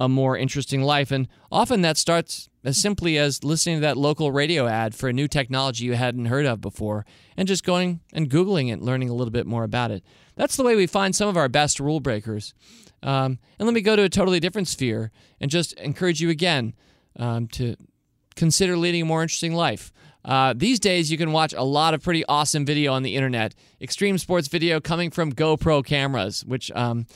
a 0.00 0.08
more 0.08 0.36
interesting 0.36 0.82
life. 0.82 1.10
And 1.10 1.28
often 1.50 1.82
that 1.82 1.96
starts 1.96 2.48
as 2.64 2.80
simply 2.80 3.18
as 3.18 3.42
listening 3.42 3.76
to 3.76 3.80
that 3.80 3.96
local 3.96 4.30
radio 4.30 4.66
ad 4.66 4.94
for 4.94 5.08
a 5.08 5.12
new 5.12 5.28
technology 5.28 5.84
you 5.84 5.94
hadn't 5.94 6.26
heard 6.26 6.46
of 6.46 6.60
before 6.60 7.04
and 7.36 7.48
just 7.48 7.64
going 7.64 8.00
and 8.12 8.30
Googling 8.30 8.72
it, 8.72 8.80
learning 8.80 9.08
a 9.08 9.14
little 9.14 9.32
bit 9.32 9.46
more 9.46 9.64
about 9.64 9.90
it. 9.90 10.04
That's 10.36 10.56
the 10.56 10.64
way 10.64 10.76
we 10.76 10.86
find 10.86 11.14
some 11.16 11.28
of 11.28 11.36
our 11.36 11.48
best 11.48 11.80
rule 11.80 12.00
breakers. 12.00 12.54
Um, 13.02 13.38
and 13.58 13.66
let 13.66 13.74
me 13.74 13.80
go 13.80 13.96
to 13.96 14.02
a 14.02 14.08
totally 14.08 14.40
different 14.40 14.68
sphere 14.68 15.10
and 15.40 15.50
just 15.50 15.72
encourage 15.74 16.20
you 16.20 16.30
again 16.30 16.74
um, 17.16 17.48
to 17.48 17.76
consider 18.36 18.76
leading 18.76 19.02
a 19.02 19.06
more 19.06 19.22
interesting 19.22 19.54
life. 19.54 19.92
Uh, 20.24 20.52
these 20.54 20.78
days, 20.78 21.10
you 21.10 21.16
can 21.16 21.32
watch 21.32 21.54
a 21.54 21.62
lot 21.62 21.94
of 21.94 22.02
pretty 22.02 22.24
awesome 22.26 22.66
video 22.66 22.92
on 22.92 23.02
the 23.02 23.16
internet. 23.16 23.54
Extreme 23.80 24.18
sports 24.18 24.48
video 24.48 24.80
coming 24.80 25.10
from 25.10 25.32
GoPro 25.32 25.84
cameras, 25.84 26.44
which 26.44 26.70
um, 26.72 27.06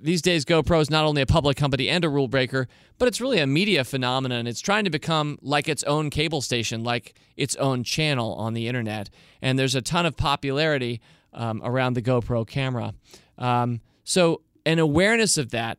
these 0.00 0.22
days 0.22 0.44
GoPro 0.44 0.80
is 0.80 0.90
not 0.90 1.04
only 1.04 1.22
a 1.22 1.26
public 1.26 1.56
company 1.56 1.88
and 1.88 2.04
a 2.04 2.08
rule 2.08 2.28
breaker, 2.28 2.68
but 2.98 3.08
it's 3.08 3.20
really 3.20 3.38
a 3.38 3.46
media 3.46 3.84
phenomenon. 3.84 4.46
It's 4.46 4.60
trying 4.60 4.84
to 4.84 4.90
become 4.90 5.38
like 5.42 5.68
its 5.68 5.82
own 5.84 6.10
cable 6.10 6.40
station, 6.40 6.84
like 6.84 7.18
its 7.36 7.56
own 7.56 7.84
channel 7.84 8.34
on 8.34 8.54
the 8.54 8.68
internet. 8.68 9.10
And 9.42 9.58
there's 9.58 9.74
a 9.74 9.82
ton 9.82 10.06
of 10.06 10.16
popularity 10.16 11.00
um, 11.32 11.60
around 11.64 11.94
the 11.94 12.02
GoPro 12.02 12.46
camera. 12.46 12.94
Um, 13.38 13.80
so, 14.04 14.42
an 14.66 14.78
awareness 14.78 15.36
of 15.36 15.50
that, 15.50 15.78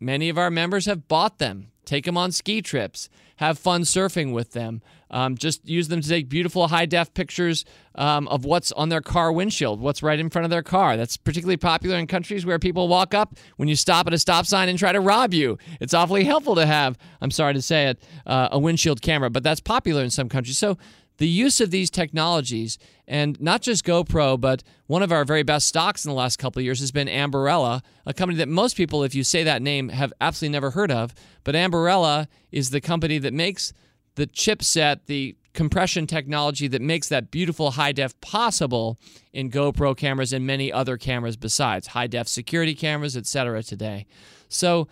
many 0.00 0.28
of 0.28 0.38
our 0.38 0.50
members 0.50 0.86
have 0.86 1.08
bought 1.08 1.38
them 1.38 1.71
Take 1.84 2.04
them 2.04 2.16
on 2.16 2.32
ski 2.32 2.62
trips. 2.62 3.08
Have 3.36 3.58
fun 3.58 3.82
surfing 3.82 4.32
with 4.32 4.52
them. 4.52 4.82
Um, 5.10 5.36
just 5.36 5.68
use 5.68 5.88
them 5.88 6.00
to 6.00 6.08
take 6.08 6.28
beautiful 6.28 6.68
high 6.68 6.86
def 6.86 7.12
pictures 7.12 7.64
um, 7.96 8.26
of 8.28 8.44
what's 8.44 8.72
on 8.72 8.88
their 8.88 9.02
car 9.02 9.30
windshield, 9.30 9.80
what's 9.80 10.02
right 10.02 10.18
in 10.18 10.30
front 10.30 10.44
of 10.44 10.50
their 10.50 10.62
car. 10.62 10.96
That's 10.96 11.16
particularly 11.18 11.58
popular 11.58 11.98
in 11.98 12.06
countries 12.06 12.46
where 12.46 12.58
people 12.58 12.88
walk 12.88 13.12
up 13.12 13.36
when 13.56 13.68
you 13.68 13.76
stop 13.76 14.06
at 14.06 14.14
a 14.14 14.18
stop 14.18 14.46
sign 14.46 14.68
and 14.70 14.78
try 14.78 14.92
to 14.92 15.00
rob 15.00 15.34
you. 15.34 15.58
It's 15.80 15.92
awfully 15.92 16.24
helpful 16.24 16.54
to 16.54 16.64
have, 16.64 16.96
I'm 17.20 17.30
sorry 17.30 17.52
to 17.54 17.62
say 17.62 17.88
it, 17.88 18.02
uh, 18.26 18.48
a 18.52 18.58
windshield 18.58 19.02
camera, 19.02 19.28
but 19.28 19.42
that's 19.42 19.60
popular 19.60 20.02
in 20.02 20.10
some 20.10 20.28
countries. 20.28 20.56
So 20.56 20.78
the 21.22 21.28
use 21.28 21.60
of 21.60 21.70
these 21.70 21.88
technologies, 21.88 22.78
and 23.06 23.40
not 23.40 23.62
just 23.62 23.84
GoPro, 23.84 24.40
but 24.40 24.64
one 24.88 25.04
of 25.04 25.12
our 25.12 25.24
very 25.24 25.44
best 25.44 25.68
stocks 25.68 26.04
in 26.04 26.08
the 26.08 26.16
last 26.16 26.36
couple 26.36 26.58
of 26.58 26.64
years 26.64 26.80
has 26.80 26.90
been 26.90 27.06
Ambarella, 27.06 27.80
a 28.04 28.12
company 28.12 28.38
that 28.38 28.48
most 28.48 28.76
people, 28.76 29.04
if 29.04 29.14
you 29.14 29.22
say 29.22 29.44
that 29.44 29.62
name, 29.62 29.90
have 29.90 30.12
absolutely 30.20 30.52
never 30.52 30.72
heard 30.72 30.90
of. 30.90 31.14
But 31.44 31.54
Ambarella 31.54 32.26
is 32.50 32.70
the 32.70 32.80
company 32.80 33.18
that 33.18 33.32
makes 33.32 33.72
the 34.16 34.26
chipset, 34.26 35.02
the 35.06 35.36
compression 35.54 36.08
technology 36.08 36.66
that 36.66 36.82
makes 36.82 37.08
that 37.10 37.30
beautiful 37.30 37.70
high 37.70 37.92
def 37.92 38.20
possible 38.20 38.98
in 39.32 39.48
GoPro 39.48 39.96
cameras 39.96 40.32
and 40.32 40.44
many 40.44 40.72
other 40.72 40.96
cameras 40.96 41.36
besides 41.36 41.86
high 41.86 42.08
def 42.08 42.26
security 42.26 42.74
cameras, 42.74 43.16
etc. 43.16 43.62
today. 43.62 44.06
So 44.48 44.88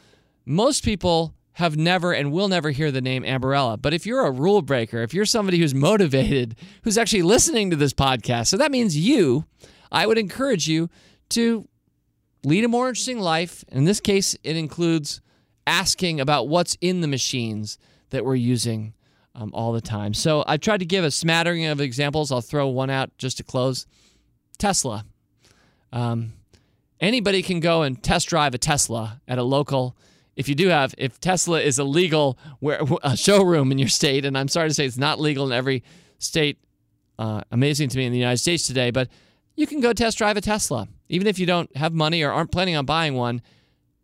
most 0.46 0.84
people 0.84 1.34
have 1.54 1.76
never 1.76 2.12
and 2.12 2.32
will 2.32 2.48
never 2.48 2.70
hear 2.70 2.90
the 2.90 3.00
name 3.00 3.22
Ambarella. 3.22 3.80
But 3.80 3.92
if 3.92 4.06
you're 4.06 4.24
a 4.24 4.30
rule 4.30 4.62
breaker, 4.62 5.02
if 5.02 5.12
you're 5.12 5.24
somebody 5.24 5.58
who's 5.58 5.74
motivated, 5.74 6.56
who's 6.82 6.96
actually 6.96 7.22
listening 7.22 7.70
to 7.70 7.76
this 7.76 7.92
podcast, 7.92 8.46
so 8.46 8.56
that 8.56 8.70
means 8.70 8.96
you, 8.96 9.44
I 9.90 10.06
would 10.06 10.18
encourage 10.18 10.68
you 10.68 10.88
to 11.30 11.68
lead 12.44 12.64
a 12.64 12.68
more 12.68 12.88
interesting 12.88 13.18
life. 13.18 13.64
In 13.70 13.84
this 13.84 14.00
case, 14.00 14.36
it 14.44 14.56
includes 14.56 15.20
asking 15.66 16.20
about 16.20 16.48
what's 16.48 16.76
in 16.80 17.00
the 17.00 17.08
machines 17.08 17.78
that 18.10 18.24
we're 18.24 18.34
using 18.36 18.94
um, 19.34 19.50
all 19.54 19.72
the 19.72 19.80
time. 19.80 20.14
So 20.14 20.44
I've 20.46 20.60
tried 20.60 20.78
to 20.78 20.86
give 20.86 21.04
a 21.04 21.10
smattering 21.10 21.66
of 21.66 21.80
examples. 21.80 22.32
I'll 22.32 22.40
throw 22.40 22.68
one 22.68 22.90
out 22.90 23.16
just 23.18 23.36
to 23.38 23.44
close 23.44 23.86
Tesla. 24.58 25.04
Um, 25.92 26.32
anybody 27.00 27.42
can 27.42 27.60
go 27.60 27.82
and 27.82 28.02
test 28.02 28.28
drive 28.28 28.54
a 28.54 28.58
Tesla 28.58 29.20
at 29.28 29.38
a 29.38 29.42
local 29.42 29.96
if 30.36 30.48
you 30.48 30.54
do 30.54 30.68
have, 30.68 30.94
if 30.98 31.20
Tesla 31.20 31.60
is 31.60 31.78
a 31.78 31.84
legal 31.84 32.38
where, 32.60 32.80
a 33.02 33.16
showroom 33.16 33.72
in 33.72 33.78
your 33.78 33.88
state, 33.88 34.24
and 34.24 34.36
I'm 34.36 34.48
sorry 34.48 34.68
to 34.68 34.74
say 34.74 34.86
it's 34.86 34.98
not 34.98 35.20
legal 35.20 35.46
in 35.46 35.52
every 35.52 35.82
state, 36.18 36.58
uh, 37.18 37.42
amazing 37.50 37.88
to 37.90 37.98
me 37.98 38.06
in 38.06 38.12
the 38.12 38.18
United 38.18 38.38
States 38.38 38.66
today, 38.66 38.90
but 38.90 39.08
you 39.56 39.66
can 39.66 39.80
go 39.80 39.92
test 39.92 40.18
drive 40.18 40.36
a 40.36 40.40
Tesla. 40.40 40.88
Even 41.08 41.26
if 41.26 41.38
you 41.38 41.46
don't 41.46 41.74
have 41.76 41.92
money 41.92 42.22
or 42.22 42.32
aren't 42.32 42.52
planning 42.52 42.76
on 42.76 42.86
buying 42.86 43.14
one, 43.14 43.42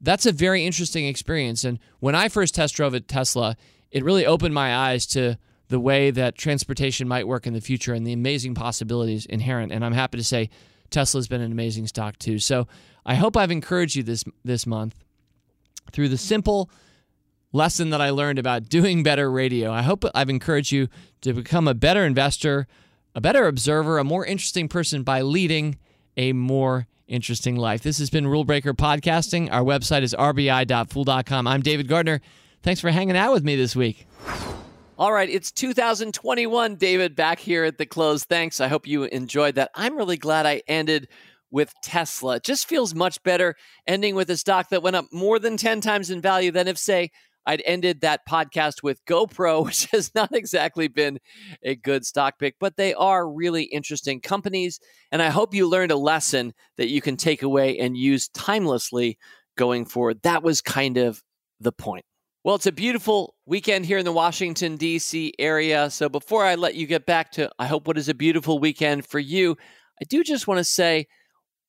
that's 0.00 0.26
a 0.26 0.33
very 0.33 0.66
interesting 0.66 1.06
experience. 1.06 1.64
And 1.64 1.78
when 2.00 2.14
I 2.14 2.28
first 2.28 2.54
test 2.54 2.75
drove 2.75 2.95
a 2.95 3.00
Tesla, 3.00 3.56
it 3.90 4.04
really 4.04 4.26
opened 4.26 4.54
my 4.54 4.76
eyes 4.76 5.06
to 5.06 5.38
the 5.68 5.80
way 5.80 6.11
that 6.11 6.37
transportation 6.37 7.09
might 7.09 7.26
work 7.26 7.47
in 7.47 7.54
the 7.54 7.61
future 7.61 7.95
and 7.95 8.06
the 8.06 8.12
amazing 8.12 8.54
possibilities 8.54 9.26
inherent. 9.26 9.73
And 9.73 9.85
I'm 9.85 9.95
happy 9.95 10.18
to 10.18 10.25
say 10.25 10.50
Tesla's 10.90 11.28
been 11.28 11.40
an 11.40 11.50
amazing 11.50 11.87
stock 11.87 12.18
too. 12.18 12.38
So 12.38 12.68
I 13.04 13.14
hope 13.14 13.37
I've 13.37 13.50
encouraged 13.50 13.97
you 13.97 14.02
this 14.02 14.25
this 14.45 14.66
month 14.66 14.95
through 15.93 16.09
the 16.09 16.19
simple 16.19 16.71
lesson 17.52 17.90
that 17.90 18.00
I 18.00 18.11
learned 18.11 18.38
about 18.38 18.69
doing 18.69 19.02
better 19.02 19.31
radio. 19.31 19.73
I 19.73 19.83
hope 19.83 20.05
I've 20.14 20.31
encouraged 20.31 20.73
you 20.73 20.88
to 21.23 21.33
become 21.33 21.66
a 21.66 21.75
better 21.75 22.05
investor, 22.05 22.66
a 23.14 23.21
better 23.21 23.47
observer, 23.47 23.99
a 23.99 24.05
more 24.05 24.25
interesting 24.25 24.69
person 24.69 25.02
by 25.02 25.23
leading 25.23 25.78
a 26.16 26.33
more 26.33 26.87
interesting 27.09 27.57
life. 27.57 27.83
This 27.83 27.99
has 27.99 28.11
been 28.11 28.26
Rule 28.26 28.45
Breaker 28.45 28.75
Podcasting. 28.75 29.50
Our 29.50 29.62
website 29.62 30.02
is 30.02 30.14
rbi.fool.com. 30.14 31.47
I'm 31.47 31.62
David 31.62 31.88
Gardner. 31.88 32.21
Thanks 32.62 32.81
for 32.81 32.90
hanging 32.90 33.16
out 33.16 33.33
with 33.33 33.45
me 33.45 33.57
this 33.57 33.76
week. 33.76 34.07
All 34.99 35.12
right, 35.12 35.28
it's 35.28 35.52
2021, 35.52 36.76
David, 36.76 37.14
back 37.14 37.38
here 37.38 37.64
at 37.64 37.76
the 37.76 37.85
close. 37.85 38.25
Thanks. 38.25 38.61
I 38.61 38.69
hope 38.69 38.87
you 38.87 39.05
enjoyed 39.05 39.57
that. 39.57 39.71
I'm 39.75 39.97
really 39.97 40.16
glad 40.16 40.47
I 40.47 40.62
ended 40.66 41.09
with 41.50 41.73
Tesla. 41.83 42.37
It 42.37 42.45
just 42.45 42.69
feels 42.69 42.95
much 42.95 43.23
better 43.23 43.55
ending 43.87 44.15
with 44.15 44.31
a 44.31 44.37
stock 44.37 44.69
that 44.71 44.83
went 44.83 44.97
up 44.97 45.07
more 45.12 45.38
than 45.38 45.57
10 45.57 45.81
times 45.81 46.11
in 46.11 46.21
value 46.21 46.50
than 46.50 46.69
if, 46.69 46.79
say, 46.79 47.11
I'd 47.47 47.62
ended 47.65 48.00
that 48.00 48.26
podcast 48.29 48.83
with 48.83 49.05
GoPro, 49.07 49.65
which 49.67 49.87
has 49.93 50.15
not 50.15 50.35
exactly 50.35 50.88
been 50.88 51.19
a 51.62 51.76
good 51.76 52.05
stock 52.05 52.38
pick, 52.38 52.57
but 52.59 52.76
they 52.76 52.93
are 52.95 53.31
really 53.31 53.65
interesting 53.65 54.21
companies. 54.21 54.81
And 55.12 55.23
I 55.23 55.31
hope 55.31 55.55
you 55.55 55.69
learned 55.69 55.93
a 55.93 55.97
lesson 55.97 56.53
that 56.76 56.88
you 56.88 57.00
can 57.00 57.17
take 57.17 57.43
away 57.43 57.79
and 57.79 57.97
use 57.97 58.29
timelessly 58.31 59.17
going 59.57 59.85
forward. 59.85 60.21
That 60.23 60.43
was 60.43 60.61
kind 60.61 60.99
of 60.99 61.23
the 61.61 61.73
point. 61.73 62.05
Well, 62.45 62.55
it's 62.55 62.67
a 62.67 62.73
beautiful 62.73 63.35
weekend 63.45 63.87
here 63.87 63.99
in 63.99 64.05
the 64.05 64.12
Washington, 64.12 64.76
D.C. 64.76 65.33
area. 65.38 65.91
So 65.91 66.09
before 66.09 66.45
I 66.45 66.55
let 66.55 66.76
you 66.76 66.87
get 66.87 67.05
back 67.05 67.33
to, 67.33 67.50
I 67.59 67.67
hope 67.67 67.88
what 67.88 67.99
is 67.99 68.09
a 68.09 68.15
beautiful 68.15 68.61
weekend 68.61 69.05
for 69.05 69.19
you, 69.19 69.57
I 70.00 70.05
do 70.05 70.23
just 70.23 70.47
want 70.47 70.59
to 70.59 70.65
say 70.65 71.07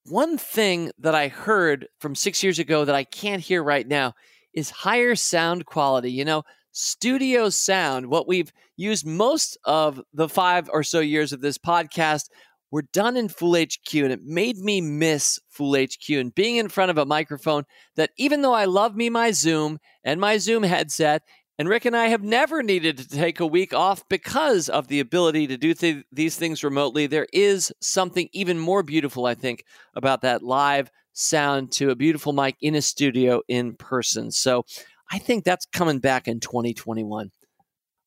one 0.09 0.37
thing 0.37 0.91
that 0.99 1.15
I 1.15 1.27
heard 1.27 1.87
from 1.99 2.15
six 2.15 2.43
years 2.43 2.59
ago 2.59 2.85
that 2.85 2.95
I 2.95 3.03
can't 3.03 3.41
hear 3.41 3.63
right 3.63 3.87
now 3.87 4.13
is 4.53 4.69
higher 4.69 5.15
sound 5.15 5.65
quality. 5.65 6.11
You 6.11 6.25
know, 6.25 6.43
studio 6.71 7.49
sound, 7.49 8.07
what 8.07 8.27
we've 8.27 8.51
used 8.75 9.05
most 9.05 9.57
of 9.65 10.01
the 10.13 10.29
five 10.29 10.69
or 10.71 10.83
so 10.83 10.99
years 10.99 11.33
of 11.33 11.41
this 11.41 11.57
podcast, 11.57 12.25
were 12.71 12.83
done 12.93 13.15
in 13.15 13.29
Fool 13.29 13.55
HQ, 13.55 13.93
and 13.93 14.11
it 14.11 14.23
made 14.23 14.57
me 14.57 14.81
miss 14.81 15.39
Fool 15.49 15.77
HQ 15.77 16.09
and 16.09 16.35
being 16.35 16.57
in 16.57 16.67
front 16.67 16.91
of 16.91 16.97
a 16.97 17.05
microphone 17.05 17.63
that, 17.95 18.11
even 18.17 18.41
though 18.41 18.53
I 18.53 18.65
love 18.65 18.95
me 18.95 19.09
my 19.09 19.31
Zoom 19.31 19.79
and 20.03 20.19
my 20.19 20.37
Zoom 20.37 20.63
headset, 20.63 21.23
and 21.59 21.67
Rick 21.67 21.85
and 21.85 21.95
I 21.95 22.07
have 22.07 22.23
never 22.23 22.61
needed 22.61 22.97
to 22.97 23.09
take 23.09 23.39
a 23.39 23.47
week 23.47 23.73
off 23.73 24.07
because 24.09 24.69
of 24.69 24.87
the 24.87 24.99
ability 24.99 25.47
to 25.47 25.57
do 25.57 25.73
th- 25.73 26.05
these 26.11 26.35
things 26.35 26.63
remotely. 26.63 27.07
There 27.07 27.27
is 27.33 27.73
something 27.81 28.29
even 28.31 28.59
more 28.59 28.83
beautiful, 28.83 29.25
I 29.25 29.33
think, 29.33 29.63
about 29.95 30.21
that 30.21 30.43
live 30.43 30.91
sound 31.13 31.71
to 31.73 31.89
a 31.89 31.95
beautiful 31.95 32.31
mic 32.31 32.55
in 32.61 32.75
a 32.75 32.81
studio 32.81 33.41
in 33.47 33.75
person. 33.75 34.31
So 34.31 34.65
I 35.11 35.17
think 35.17 35.43
that's 35.43 35.65
coming 35.65 35.99
back 35.99 36.27
in 36.27 36.39
2021. 36.39 37.31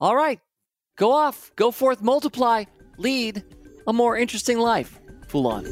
All 0.00 0.16
right, 0.16 0.40
go 0.97 1.12
off, 1.12 1.50
go 1.57 1.71
forth, 1.71 2.02
multiply, 2.02 2.64
lead 2.99 3.42
a 3.87 3.92
more 3.92 4.16
interesting 4.16 4.59
life. 4.59 4.99
Fool 5.28 5.49
on. 5.49 5.66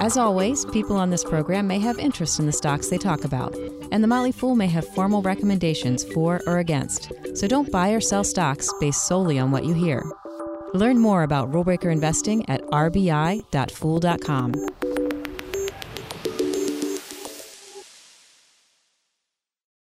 As 0.00 0.16
always, 0.16 0.64
people 0.66 0.96
on 0.96 1.10
this 1.10 1.24
program 1.24 1.66
may 1.66 1.78
have 1.78 1.98
interest 1.98 2.40
in 2.40 2.46
the 2.46 2.52
stocks 2.52 2.88
they 2.88 2.98
talk 2.98 3.24
about, 3.24 3.54
and 3.92 4.02
the 4.02 4.08
Motley 4.08 4.32
Fool 4.32 4.56
may 4.56 4.66
have 4.68 4.86
formal 4.86 5.22
recommendations 5.22 6.04
for 6.12 6.40
or 6.46 6.58
against. 6.58 7.12
So 7.34 7.46
don't 7.46 7.70
buy 7.70 7.90
or 7.90 8.00
sell 8.00 8.24
stocks 8.24 8.72
based 8.80 9.06
solely 9.06 9.38
on 9.38 9.50
what 9.50 9.64
you 9.64 9.74
hear. 9.74 10.04
Learn 10.74 10.98
more 10.98 11.22
about 11.22 11.50
rulebreaker 11.50 11.90
investing 11.90 12.48
at 12.48 12.62
rbi.fool.com. 12.66 14.52